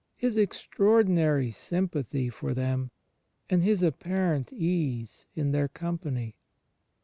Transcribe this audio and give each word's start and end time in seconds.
His 0.15 0.35
extraordmary 0.35 1.51
sym 1.53 1.87
pathy 1.87 2.33
for 2.33 2.55
them, 2.55 2.89
and 3.51 3.61
His 3.61 3.83
apparent 3.83 4.51
ease 4.51 5.27
in 5.35 5.51
their 5.51 5.67
com 5.67 5.99
pany. 5.99 6.33